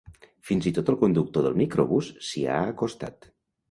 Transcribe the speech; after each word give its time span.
Fins 0.49 0.67
i 0.69 0.73
tot 0.77 0.89
el 0.93 0.97
conductor 1.03 1.45
del 1.49 1.61
microbús 1.63 2.11
s'hi 2.31 2.47
ha 2.57 2.61
acostat. 2.75 3.35